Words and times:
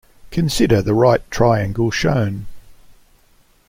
Consider 0.31 0.81
the 0.81 0.95
right 0.95 1.21
triangle 1.29 1.91
shown. 1.91 2.47